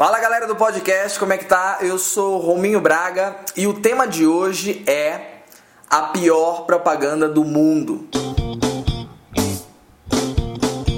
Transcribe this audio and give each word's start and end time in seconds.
Fala 0.00 0.18
galera 0.18 0.46
do 0.46 0.56
podcast, 0.56 1.18
como 1.18 1.34
é 1.34 1.36
que 1.36 1.44
tá? 1.44 1.76
Eu 1.82 1.98
sou 1.98 2.38
Rominho 2.38 2.80
Braga 2.80 3.36
e 3.54 3.66
o 3.66 3.82
tema 3.82 4.08
de 4.08 4.26
hoje 4.26 4.82
é 4.86 5.42
a 5.90 6.04
pior 6.04 6.64
propaganda 6.64 7.28
do 7.28 7.44
mundo. 7.44 8.08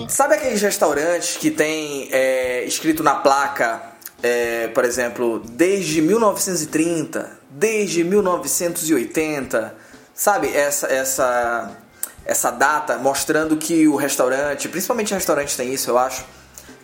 Sabe 0.08 0.36
aqueles 0.36 0.62
restaurantes 0.62 1.36
que 1.36 1.50
tem 1.50 2.10
é, 2.12 2.62
escrito 2.62 3.02
na 3.02 3.16
placa, 3.16 3.82
é, 4.22 4.68
por 4.68 4.84
exemplo, 4.84 5.42
desde 5.50 6.00
1930, 6.00 7.28
desde 7.50 8.04
1980, 8.04 9.74
sabe 10.14 10.56
essa 10.56 10.86
essa 10.86 11.76
essa 12.24 12.52
data 12.52 12.98
mostrando 12.98 13.56
que 13.56 13.88
o 13.88 13.96
restaurante, 13.96 14.68
principalmente 14.68 15.12
restaurante 15.12 15.56
tem 15.56 15.74
isso, 15.74 15.90
eu 15.90 15.98
acho 15.98 16.24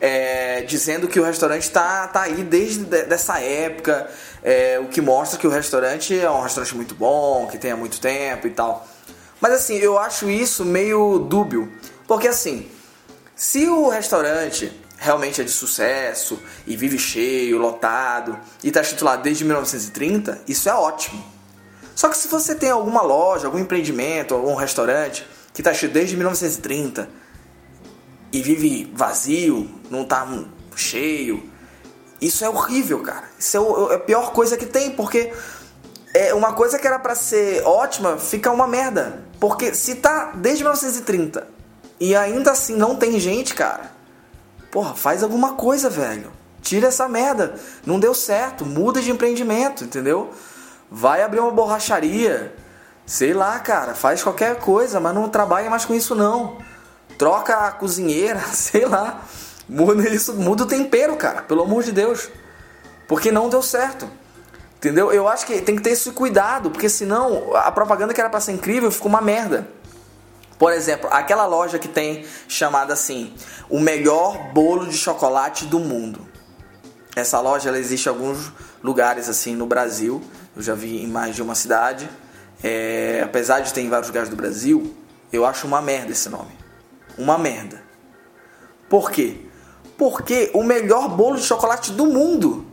é, 0.00 0.62
dizendo 0.62 1.08
que 1.08 1.18
o 1.18 1.24
restaurante 1.24 1.62
está 1.62 2.06
tá 2.08 2.22
aí 2.22 2.42
desde 2.42 2.84
dessa 2.84 3.40
época, 3.40 4.08
é, 4.42 4.78
o 4.78 4.86
que 4.88 5.00
mostra 5.00 5.38
que 5.38 5.46
o 5.46 5.50
restaurante 5.50 6.18
é 6.18 6.30
um 6.30 6.40
restaurante 6.40 6.74
muito 6.74 6.94
bom, 6.94 7.46
que 7.46 7.58
tem 7.58 7.70
há 7.70 7.76
muito 7.76 8.00
tempo 8.00 8.46
e 8.46 8.50
tal. 8.50 8.86
Mas 9.40 9.52
assim, 9.52 9.76
eu 9.76 9.98
acho 9.98 10.28
isso 10.30 10.64
meio 10.64 11.18
dúbio, 11.18 11.72
porque 12.06 12.28
assim, 12.28 12.68
se 13.34 13.66
o 13.66 13.88
restaurante 13.88 14.72
realmente 14.96 15.40
é 15.40 15.44
de 15.44 15.50
sucesso 15.50 16.40
e 16.66 16.76
vive 16.76 16.98
cheio, 16.98 17.56
lotado 17.58 18.38
e 18.62 18.68
está 18.68 18.82
titulado 18.82 19.22
desde 19.22 19.44
1930, 19.44 20.42
isso 20.48 20.68
é 20.68 20.74
ótimo. 20.74 21.24
Só 21.94 22.08
que 22.08 22.16
se 22.16 22.28
você 22.28 22.54
tem 22.54 22.70
alguma 22.70 23.02
loja, 23.02 23.46
algum 23.46 23.58
empreendimento, 23.58 24.34
algum 24.34 24.54
restaurante 24.54 25.26
que 25.52 25.60
está 25.60 25.72
cheio 25.72 25.90
desde 25.90 26.16
1930 26.16 27.08
e 28.32 28.42
vive 28.42 28.92
vazio, 28.94 29.68
não 29.90 30.04
tá 30.04 30.26
cheio. 30.76 31.42
Isso 32.20 32.44
é 32.44 32.48
horrível, 32.48 33.00
cara. 33.00 33.24
Isso 33.38 33.56
é, 33.56 33.92
é 33.92 33.96
a 33.96 33.98
pior 33.98 34.32
coisa 34.32 34.56
que 34.56 34.66
tem, 34.66 34.90
porque 34.90 35.32
é 36.14 36.34
uma 36.34 36.52
coisa 36.52 36.78
que 36.78 36.86
era 36.86 36.98
para 36.98 37.14
ser 37.14 37.62
ótima 37.64 38.16
fica 38.16 38.50
uma 38.50 38.66
merda. 38.66 39.22
Porque 39.40 39.74
se 39.74 39.96
tá 39.96 40.32
desde 40.34 40.62
1930 40.62 41.46
e 42.00 42.14
ainda 42.14 42.52
assim 42.52 42.76
não 42.76 42.96
tem 42.96 43.18
gente, 43.18 43.54
cara, 43.54 43.92
porra, 44.70 44.94
faz 44.94 45.22
alguma 45.22 45.54
coisa, 45.54 45.88
velho. 45.88 46.32
Tira 46.60 46.88
essa 46.88 47.08
merda. 47.08 47.54
Não 47.86 48.00
deu 48.00 48.12
certo, 48.12 48.66
muda 48.66 49.00
de 49.00 49.10
empreendimento, 49.10 49.84
entendeu? 49.84 50.30
Vai 50.90 51.22
abrir 51.22 51.40
uma 51.40 51.52
borracharia. 51.52 52.54
Sei 53.06 53.32
lá, 53.32 53.58
cara, 53.60 53.94
faz 53.94 54.22
qualquer 54.22 54.56
coisa, 54.56 55.00
mas 55.00 55.14
não 55.14 55.28
trabalha 55.28 55.70
mais 55.70 55.84
com 55.84 55.94
isso 55.94 56.14
não 56.14 56.58
troca 57.18 57.56
a 57.56 57.72
cozinheira, 57.72 58.40
sei 58.54 58.86
lá. 58.86 59.22
Muda 59.68 60.08
isso, 60.08 60.32
muda 60.32 60.62
o 60.62 60.66
tempero, 60.66 61.14
cara, 61.16 61.42
pelo 61.42 61.62
amor 61.62 61.82
de 61.82 61.92
Deus. 61.92 62.30
Porque 63.06 63.30
não 63.30 63.50
deu 63.50 63.60
certo. 63.60 64.08
Entendeu? 64.76 65.12
Eu 65.12 65.28
acho 65.28 65.44
que 65.44 65.60
tem 65.60 65.74
que 65.74 65.82
ter 65.82 65.90
esse 65.90 66.10
cuidado, 66.12 66.70
porque 66.70 66.88
senão 66.88 67.54
a 67.54 67.70
propaganda 67.72 68.14
que 68.14 68.20
era 68.20 68.30
para 68.30 68.40
ser 68.40 68.52
incrível 68.52 68.90
ficou 68.92 69.08
uma 69.08 69.20
merda. 69.20 69.68
Por 70.56 70.72
exemplo, 70.72 71.08
aquela 71.12 71.46
loja 71.46 71.78
que 71.78 71.88
tem 71.88 72.24
chamada 72.46 72.92
assim, 72.92 73.34
o 73.68 73.80
melhor 73.80 74.52
bolo 74.52 74.86
de 74.86 74.96
chocolate 74.96 75.66
do 75.66 75.80
mundo. 75.80 76.26
Essa 77.14 77.40
loja 77.40 77.68
ela 77.68 77.78
existe 77.78 78.06
em 78.06 78.08
alguns 78.10 78.52
lugares 78.82 79.28
assim 79.28 79.54
no 79.54 79.66
Brasil. 79.66 80.22
Eu 80.54 80.62
já 80.62 80.74
vi 80.74 81.02
em 81.02 81.08
mais 81.08 81.34
de 81.34 81.42
uma 81.42 81.54
cidade. 81.54 82.08
É, 82.62 83.20
apesar 83.24 83.60
de 83.60 83.72
ter 83.72 83.82
em 83.82 83.88
vários 83.88 84.08
lugares 84.08 84.28
do 84.28 84.36
Brasil, 84.36 84.94
eu 85.32 85.44
acho 85.44 85.66
uma 85.66 85.82
merda 85.82 86.12
esse 86.12 86.28
nome 86.28 86.57
uma 87.18 87.36
merda. 87.36 87.82
Por 88.88 89.10
quê? 89.10 89.40
Porque 89.96 90.50
o 90.54 90.62
melhor 90.62 91.08
bolo 91.08 91.36
de 91.36 91.42
chocolate 91.42 91.92
do 91.92 92.06
mundo. 92.06 92.66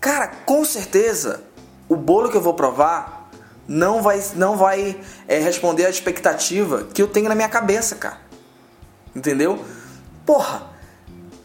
Cara, 0.00 0.28
com 0.46 0.64
certeza, 0.64 1.42
o 1.88 1.96
bolo 1.96 2.30
que 2.30 2.36
eu 2.36 2.40
vou 2.40 2.54
provar 2.54 3.30
não 3.66 4.00
vai, 4.00 4.22
não 4.34 4.56
vai 4.56 5.00
é, 5.26 5.38
responder 5.38 5.86
à 5.86 5.90
expectativa 5.90 6.84
que 6.94 7.02
eu 7.02 7.08
tenho 7.08 7.28
na 7.28 7.34
minha 7.34 7.48
cabeça, 7.48 7.96
cara. 7.96 8.18
Entendeu? 9.14 9.64
Porra, 10.24 10.70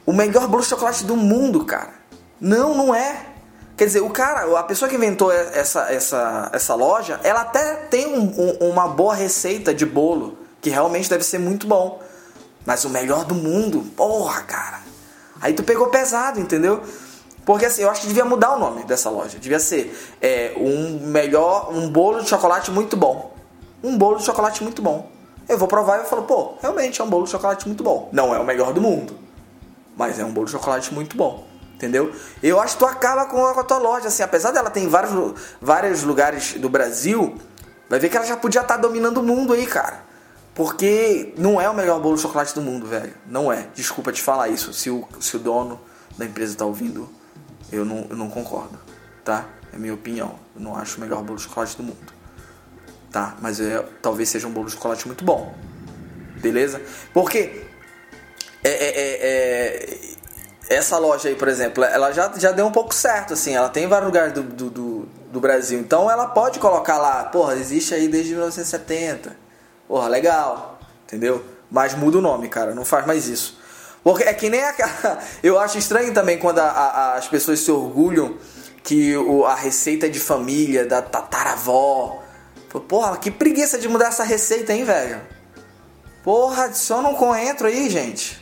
o 0.06 0.14
melhor 0.14 0.48
bolo 0.48 0.62
de 0.62 0.70
chocolate 0.70 1.04
do 1.04 1.16
mundo, 1.16 1.66
cara. 1.66 1.94
Não, 2.40 2.76
não 2.76 2.94
é. 2.94 3.28
Quer 3.78 3.86
dizer, 3.86 4.02
o 4.02 4.10
cara, 4.10 4.60
a 4.60 4.64
pessoa 4.64 4.88
que 4.88 4.96
inventou 4.96 5.32
essa, 5.32 5.92
essa, 5.92 6.52
essa 6.54 6.76
loja, 6.76 7.20
ela 7.24 7.42
até 7.42 7.76
tem 7.76 8.08
um, 8.08 8.32
um, 8.40 8.70
uma 8.70 8.88
boa 8.88 9.16
receita 9.16 9.74
de 9.74 9.86
bolo, 9.86 10.38
que 10.60 10.70
realmente 10.70 11.10
deve 11.10 11.24
ser 11.24 11.40
muito 11.40 11.66
bom. 11.66 12.00
Mas 12.66 12.86
o 12.86 12.90
melhor 12.90 13.26
do 13.26 13.36
mundo, 13.36 13.82
porra, 13.96 14.42
cara. 14.42 14.80
Aí 15.42 15.54
tu 15.54 15.64
pegou 15.64 15.88
pesado, 15.88 16.40
entendeu? 16.40 16.84
Porque 17.46 17.66
assim, 17.66 17.82
eu 17.82 17.90
acho 17.90 18.02
que 18.02 18.08
devia 18.08 18.24
mudar 18.24 18.56
o 18.56 18.60
nome 18.60 18.84
dessa 18.84 19.10
loja. 19.10 19.40
Devia 19.40 19.60
ser 19.60 19.98
é, 20.22 20.54
um 20.58 21.08
melhor, 21.08 21.74
um 21.74 21.90
bolo 21.90 22.22
de 22.22 22.30
chocolate 22.30 22.70
muito 22.70 22.96
bom. 22.96 23.34
Um 23.84 23.98
bolo 23.98 24.18
de 24.18 24.24
chocolate 24.24 24.64
muito 24.64 24.82
bom. 24.82 25.10
Eu 25.50 25.58
vou 25.58 25.68
provar 25.68 25.98
e 25.98 26.00
eu 26.02 26.06
falo, 26.06 26.24
pô, 26.24 26.54
realmente 26.62 27.02
é 27.02 27.04
um 27.04 27.10
bolo 27.10 27.26
de 27.26 27.32
chocolate 27.32 27.68
muito 27.68 27.84
bom. 27.84 28.10
Não 28.12 28.34
é 28.34 28.40
o 28.40 28.46
melhor 28.46 28.74
do 28.74 28.80
mundo, 28.80 29.18
mas 29.98 30.20
é 30.20 30.24
um 30.24 30.32
bolo 30.32 30.46
de 30.46 30.52
chocolate 30.52 30.94
muito 30.94 31.18
bom. 31.18 31.46
Entendeu? 31.76 32.14
Eu 32.44 32.60
acho 32.60 32.76
que 32.76 32.80
tu 32.80 32.86
acaba 32.86 33.26
com 33.26 33.44
a 33.44 33.64
tua 33.64 33.80
loja, 33.80 34.08
assim, 34.08 34.22
apesar 34.22 34.52
dela 34.52 34.70
ter 34.70 34.82
em 34.82 34.88
vários, 34.88 35.34
vários 35.60 36.04
lugares 36.04 36.54
do 36.54 36.70
Brasil, 36.70 37.36
vai 37.90 37.98
ver 37.98 38.08
que 38.08 38.16
ela 38.16 38.26
já 38.26 38.38
podia 38.38 38.62
estar 38.62 38.76
tá 38.76 38.80
dominando 38.80 39.18
o 39.18 39.24
mundo 39.24 39.52
aí, 39.52 39.66
cara. 39.66 40.11
Porque 40.54 41.34
não 41.38 41.62
é 41.62 41.70
o 41.70 41.74
melhor 41.74 42.00
bolo 42.02 42.16
de 42.16 42.22
chocolate 42.22 42.54
do 42.54 42.62
mundo, 42.62 42.86
velho. 42.86 43.14
Não 43.26 43.52
é. 43.52 43.68
Desculpa 43.74 44.12
te 44.12 44.22
falar 44.22 44.50
isso. 44.50 44.74
Se 44.74 44.90
o, 44.90 45.08
se 45.20 45.38
o 45.38 45.40
dono 45.40 45.80
da 46.18 46.26
empresa 46.26 46.56
tá 46.58 46.66
ouvindo, 46.66 47.10
eu 47.72 47.86
não, 47.86 48.06
eu 48.10 48.18
não 48.18 48.30
concordo, 48.30 48.78
tá? 49.24 49.46
É 49.74 49.78
minha 49.78 49.94
opinião. 49.94 50.36
Eu 50.54 50.62
não 50.62 50.76
acho 50.76 50.98
o 50.98 51.02
melhor 51.02 51.24
bolo 51.24 51.38
de 51.38 51.44
chocolate 51.44 51.78
do 51.78 51.84
mundo. 51.84 52.14
Tá? 53.10 53.36
Mas 53.42 53.60
é, 53.62 53.86
talvez 54.02 54.28
seja 54.30 54.48
um 54.48 54.52
bolo 54.52 54.68
de 54.68 54.74
chocolate 54.74 55.08
muito 55.08 55.24
bom. 55.24 55.56
Beleza? 56.42 56.82
Porque 57.14 57.64
é, 58.64 58.70
é, 58.70 58.88
é, 58.88 59.20
é, 60.70 60.76
essa 60.76 60.98
loja 60.98 61.30
aí, 61.30 61.36
por 61.36 61.48
exemplo, 61.48 61.82
ela 61.84 62.12
já, 62.12 62.30
já 62.38 62.52
deu 62.52 62.66
um 62.66 62.72
pouco 62.72 62.94
certo, 62.94 63.34
assim. 63.34 63.56
Ela 63.56 63.70
tem 63.70 63.88
vários 63.88 64.08
lugares 64.08 64.34
do, 64.34 64.44
do, 64.44 64.70
do, 64.70 65.10
do 65.32 65.40
Brasil. 65.40 65.80
Então 65.80 66.12
ela 66.12 66.28
pode 66.28 66.60
colocar 66.60 66.98
lá, 66.98 67.24
porra, 67.24 67.56
existe 67.56 67.94
aí 67.94 68.10
desde 68.10 68.32
1970 68.32 69.51
Porra, 69.92 70.08
legal, 70.08 70.80
entendeu? 71.04 71.44
Mas 71.70 71.94
muda 71.94 72.18
o 72.18 72.22
nome, 72.22 72.48
cara, 72.48 72.74
não 72.74 72.86
faz 72.86 73.06
mais 73.06 73.28
isso. 73.28 73.60
Porque 74.02 74.24
é 74.24 74.34
que 74.34 74.50
nem 74.50 74.64
a. 74.64 74.74
Eu 75.44 75.60
acho 75.60 75.78
estranho 75.78 76.14
também 76.14 76.40
quando 76.40 76.60
a, 76.60 76.70
a, 76.70 77.14
as 77.16 77.28
pessoas 77.28 77.60
se 77.60 77.70
orgulham 77.70 78.38
que 78.86 79.18
o, 79.18 79.46
a 79.46 79.54
receita 79.54 80.10
de 80.10 80.18
família, 80.18 80.86
da 80.86 81.02
tataravó. 81.02 82.24
Porra, 82.88 83.18
que 83.18 83.30
preguiça 83.30 83.78
de 83.78 83.90
mudar 83.90 84.08
essa 84.08 84.24
receita, 84.24 84.72
hein, 84.72 84.86
velho? 84.86 85.20
Porra, 86.24 86.64
adiciona 86.64 87.10
um 87.10 87.16
coentro 87.16 87.68
aí, 87.68 87.90
gente. 87.90 88.42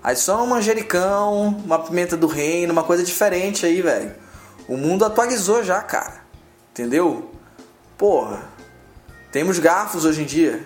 Adiciona 0.00 0.44
um 0.44 0.46
manjericão, 0.46 1.60
uma 1.64 1.80
pimenta 1.80 2.16
do 2.16 2.28
reino, 2.28 2.72
uma 2.72 2.84
coisa 2.84 3.02
diferente 3.02 3.66
aí, 3.66 3.82
velho. 3.82 4.14
O 4.68 4.76
mundo 4.76 5.04
atualizou 5.04 5.64
já, 5.64 5.82
cara. 5.82 6.22
Entendeu? 6.70 7.32
Porra. 7.98 8.53
Temos 9.34 9.58
garfos 9.58 10.04
hoje 10.04 10.22
em 10.22 10.24
dia. 10.24 10.64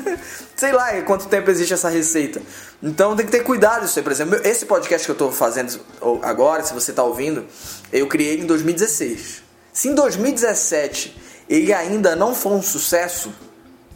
Sei 0.56 0.72
lá 0.72 1.02
quanto 1.02 1.28
tempo 1.28 1.50
existe 1.50 1.74
essa 1.74 1.90
receita. 1.90 2.40
Então 2.82 3.14
tem 3.14 3.26
que 3.26 3.30
ter 3.30 3.44
cuidado 3.44 3.84
isso 3.84 3.98
aí. 3.98 4.02
Por 4.02 4.10
exemplo, 4.10 4.40
esse 4.42 4.64
podcast 4.64 5.06
que 5.06 5.10
eu 5.10 5.12
estou 5.12 5.30
fazendo 5.30 5.78
agora, 6.22 6.62
se 6.64 6.72
você 6.72 6.92
está 6.92 7.04
ouvindo, 7.04 7.44
eu 7.92 8.06
criei 8.06 8.40
em 8.40 8.46
2016. 8.46 9.42
Se 9.70 9.88
em 9.88 9.94
2017 9.94 11.14
ele 11.46 11.74
ainda 11.74 12.16
não 12.16 12.34
for 12.34 12.54
um 12.54 12.62
sucesso, 12.62 13.30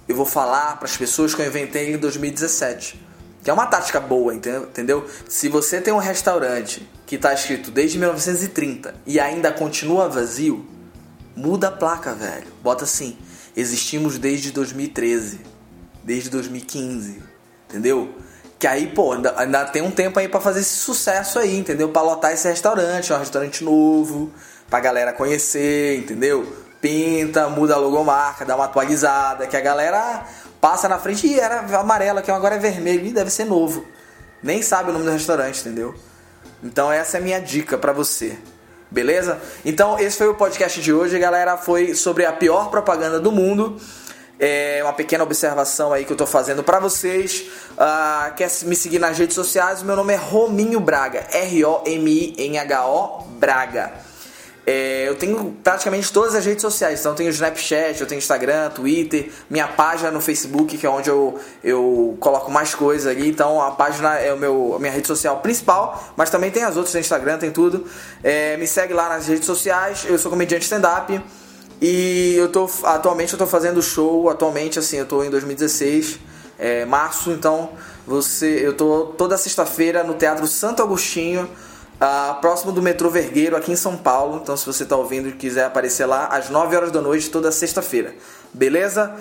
eu 0.07 0.15
vou 0.15 0.27
falar 0.27 0.77
para 0.77 0.85
as 0.85 0.99
pessoas 0.99 1.35
que 1.35 1.41
eu 1.41 1.47
inventei 1.47 1.95
em 1.95 1.97
2017. 1.97 3.03
Que 3.43 3.49
é 3.49 3.55
uma 3.55 3.65
tática 3.69 4.01
boa, 4.01 4.35
entendeu? 4.35 5.07
Se 5.31 5.49
você 5.49 5.81
tem 5.81 5.95
um 5.95 5.99
restaurante 5.99 6.87
que 7.07 7.17
está 7.17 7.33
escrito 7.33 7.71
desde 7.71 7.99
1930 7.99 8.97
e 9.07 9.19
ainda 9.19 9.51
continua 9.51 10.11
vazio, 10.11 10.67
muda 11.35 11.69
a 11.69 11.73
placa, 11.73 12.13
velho. 12.13 12.49
Bota 12.63 12.85
assim 12.85 13.17
Existimos 13.57 14.19
desde 14.19 14.53
2013, 14.53 15.41
desde 16.05 16.31
2015, 16.31 17.23
entendeu? 17.69 18.15
Que 18.59 18.67
aí, 18.67 18.87
pô, 18.89 19.13
ainda, 19.13 19.35
ainda 19.39 19.65
tem 19.65 19.83
um 19.83 19.91
tempo 19.91 20.19
aí 20.19 20.29
para 20.29 20.41
fazer 20.41 20.61
esse 20.61 20.77
sucesso 20.77 21.39
aí, 21.39 21.59
entendeu? 21.59 21.89
Pra 21.89 22.03
lotar 22.03 22.33
esse 22.33 22.47
restaurante, 22.49 23.11
é 23.11 23.17
um 23.17 23.19
restaurante 23.19 23.65
novo, 23.65 24.31
pra 24.69 24.81
galera 24.81 25.13
conhecer, 25.13 25.99
entendeu? 25.99 26.47
Pinta, 26.81 27.49
muda 27.49 27.75
a 27.75 27.79
logomarca, 27.79 28.45
dá 28.45 28.55
uma 28.55 28.67
atualizada, 28.67 29.47
que 29.47 29.57
a 29.57 29.61
galera 29.61 30.25
passa 30.61 30.89
na 30.89 30.99
frente 30.99 31.27
e 31.27 31.41
era 31.41 31.61
amarela, 31.79 32.23
que 32.23 32.31
agora 32.31 32.55
é 32.55 32.59
vermelho 32.59 33.07
e 33.07 33.13
deve 33.13 33.31
ser 33.31 33.45
novo. 33.45 33.85
Nem 34.43 34.63
sabe 34.63 34.91
o 34.91 34.93
nome 34.93 35.05
do 35.05 35.11
restaurante, 35.11 35.61
entendeu? 35.61 35.95
Então 36.63 36.93
essa 36.93 37.17
é 37.17 37.21
a 37.21 37.23
minha 37.23 37.41
dica 37.41 37.77
para 37.77 37.93
você. 37.93 38.39
Beleza? 38.91 39.41
Então, 39.65 39.99
esse 39.99 40.19
foi 40.19 40.29
o 40.29 40.35
podcast 40.35 40.81
de 40.81 40.93
hoje, 40.93 41.19
galera. 41.19 41.57
Foi 41.57 41.95
sobre 41.95 42.27
a 42.27 42.33
pior 42.33 42.71
propaganda 42.71 43.21
do 43.21 43.31
mundo. 43.31 43.81
é 44.39 44.81
uma 44.83 44.93
pequena 44.93 45.23
observação 45.23 45.93
aí 45.93 46.05
que 46.05 46.13
eu 46.13 46.17
tô 46.17 46.27
fazendo 46.27 46.65
para 46.65 46.81
vocês. 46.81 47.45
Uh, 47.73 48.35
quer 48.35 48.51
me 48.65 48.75
seguir 48.75 48.99
nas 48.99 49.17
redes 49.17 49.35
sociais? 49.35 49.83
Meu 49.83 49.95
nome 49.95 50.15
é 50.15 50.17
Rominho 50.17 50.81
Braga, 50.81 51.27
R-O-M-I-N-H-O 51.33 53.23
Braga. 53.39 54.10
É, 54.73 55.09
eu 55.09 55.17
tenho 55.17 55.57
praticamente 55.65 56.13
todas 56.13 56.33
as 56.33 56.47
redes 56.47 56.63
sociais, 56.63 57.01
então 57.01 57.11
eu 57.11 57.17
tenho 57.17 57.31
Snapchat, 57.31 58.01
eu 58.01 58.07
tenho 58.07 58.21
Instagram, 58.21 58.71
Twitter, 58.71 59.29
minha 59.51 59.67
página 59.67 60.13
no 60.13 60.21
Facebook, 60.21 60.79
que 60.79 60.87
é 60.87 60.89
onde 60.89 61.11
eu, 61.11 61.41
eu 61.65 62.17
coloco 62.21 62.53
mais 62.53 62.73
coisas 62.73 63.09
ali. 63.09 63.29
Então 63.29 63.61
a 63.61 63.73
página 63.73 64.15
é 64.15 64.33
o 64.33 64.39
meu, 64.39 64.75
a 64.77 64.79
minha 64.79 64.93
rede 64.93 65.09
social 65.09 65.39
principal, 65.39 66.13
mas 66.17 66.31
também 66.31 66.53
tem 66.53 66.63
as 66.63 66.77
outras, 66.77 66.93
tem 66.93 67.01
Instagram, 67.01 67.39
tem 67.39 67.51
tudo. 67.51 67.85
É, 68.23 68.57
me 68.59 68.67
segue 68.69 68.95
lá 68.95 69.09
nas 69.09 69.27
redes 69.27 69.45
sociais, 69.45 70.07
eu 70.09 70.17
sou 70.17 70.31
comediante 70.31 70.63
stand-up. 70.63 71.21
E 71.83 72.37
eu 72.37 72.47
tô 72.49 72.71
atualmente 72.85 73.33
eu 73.33 73.39
tô 73.41 73.49
fazendo 73.49 73.83
show, 73.83 74.31
atualmente 74.31 74.79
assim, 74.79 74.99
eu 74.99 75.07
tô 75.07 75.25
em 75.25 75.31
2016, 75.31 76.21
é, 76.57 76.85
março, 76.85 77.33
então 77.33 77.71
você 78.07 78.47
eu 78.65 78.75
tô 78.75 79.07
toda 79.19 79.37
sexta-feira 79.37 80.05
no 80.05 80.15
Teatro 80.15 80.47
Santo 80.47 80.81
Agostinho, 80.81 81.51
uh, 82.01 82.41
próximo 82.41 82.73
do 82.73 82.81
metrô 82.81 83.11
Vergueiro, 83.11 83.57
aqui 83.57 83.71
em 83.71 83.77
São 83.77 83.97
Paulo. 83.97 84.41
Então 84.43 84.57
se 84.57 84.67
você 84.67 84.85
tá 84.85 84.97
ouvindo 84.97 85.29
e 85.29 85.33
quiser 85.33 85.65
aparecer 85.65 86.07
lá 86.07 86.27
às 86.27 86.49
9 86.49 86.75
horas 86.75 86.91
da 86.91 87.01
noite 87.01 87.31
toda 87.31 87.53
sexta-feira. 87.53 88.15
Beleza? 88.53 89.15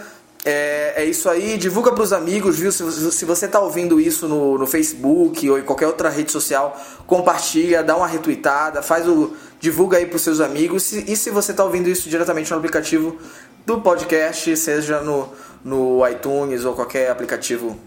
É, 0.45 0.93
é, 0.95 1.05
isso 1.05 1.29
aí, 1.29 1.57
divulga 1.57 1.91
para 1.91 2.01
os 2.01 2.13
amigos, 2.13 2.57
viu? 2.57 2.71
Se, 2.71 3.11
se 3.11 3.25
você 3.25 3.45
está 3.45 3.59
ouvindo 3.59 3.99
isso 3.99 4.25
no, 4.25 4.57
no, 4.57 4.65
Facebook 4.65 5.49
ou 5.49 5.59
em 5.59 5.63
qualquer 5.63 5.87
outra 5.87 6.07
rede 6.07 6.31
social, 6.31 6.79
compartilha, 7.05 7.83
dá 7.83 7.97
uma 7.97 8.07
retweetada, 8.07 8.81
faz 8.81 9.05
o 9.05 9.33
divulga 9.59 9.97
aí 9.97 10.05
para 10.05 10.15
os 10.15 10.21
seus 10.21 10.39
amigos. 10.39 10.93
E 10.93 11.13
se 11.17 11.29
você 11.29 11.51
está 11.51 11.65
ouvindo 11.65 11.89
isso 11.89 12.09
diretamente 12.09 12.49
no 12.51 12.57
aplicativo 12.57 13.17
do 13.65 13.81
podcast, 13.81 14.55
seja 14.55 15.01
no, 15.01 15.29
no 15.61 16.07
iTunes 16.07 16.63
ou 16.63 16.73
qualquer 16.73 17.11
aplicativo 17.11 17.77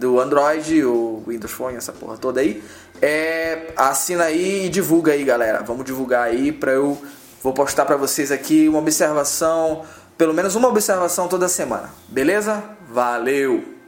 do 0.00 0.18
Android 0.18 0.82
ou 0.82 1.22
Windows 1.26 1.52
Phone, 1.52 1.76
essa 1.76 1.92
porra 1.92 2.16
toda 2.16 2.40
aí, 2.40 2.62
é, 3.02 3.72
assina 3.76 4.24
aí 4.24 4.66
e 4.66 4.68
divulga 4.68 5.12
aí, 5.12 5.22
galera. 5.22 5.62
Vamos 5.62 5.84
divulgar 5.84 6.24
aí 6.24 6.50
para 6.50 6.72
eu 6.72 7.00
vou 7.42 7.52
postar 7.52 7.84
para 7.84 7.96
vocês 7.96 8.32
aqui 8.32 8.68
uma 8.68 8.78
observação 8.78 9.84
pelo 10.16 10.34
menos 10.34 10.54
uma 10.54 10.68
observação 10.68 11.28
toda 11.28 11.48
semana. 11.48 11.90
Beleza? 12.08 12.62
Valeu! 12.88 13.79